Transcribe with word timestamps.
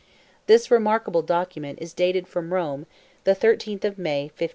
This 0.47 0.71
remarkable 0.71 1.21
document 1.21 1.77
is 1.79 1.93
dated 1.93 2.27
from 2.27 2.51
Rome, 2.51 2.87
the 3.23 3.35
13th 3.35 3.83
of 3.85 3.99
May, 3.99 4.23
1580. 4.23 4.49